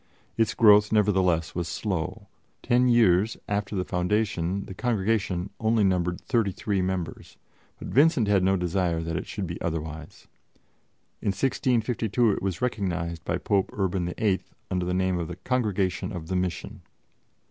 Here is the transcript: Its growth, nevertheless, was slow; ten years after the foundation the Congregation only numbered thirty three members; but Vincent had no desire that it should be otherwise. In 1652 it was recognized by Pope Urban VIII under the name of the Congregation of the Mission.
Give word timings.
Its 0.35 0.55
growth, 0.55 0.91
nevertheless, 0.91 1.53
was 1.53 1.67
slow; 1.67 2.25
ten 2.63 2.87
years 2.87 3.37
after 3.47 3.75
the 3.75 3.85
foundation 3.85 4.65
the 4.65 4.73
Congregation 4.73 5.51
only 5.59 5.83
numbered 5.83 6.19
thirty 6.21 6.51
three 6.51 6.81
members; 6.81 7.37
but 7.77 7.87
Vincent 7.89 8.27
had 8.27 8.41
no 8.43 8.55
desire 8.57 9.03
that 9.03 9.15
it 9.15 9.27
should 9.27 9.45
be 9.45 9.61
otherwise. 9.61 10.27
In 11.21 11.27
1652 11.27 12.31
it 12.31 12.41
was 12.41 12.63
recognized 12.63 13.23
by 13.23 13.37
Pope 13.37 13.69
Urban 13.73 14.11
VIII 14.17 14.41
under 14.71 14.87
the 14.87 14.95
name 14.95 15.19
of 15.19 15.27
the 15.27 15.35
Congregation 15.35 16.11
of 16.11 16.29
the 16.29 16.35
Mission. 16.35 16.81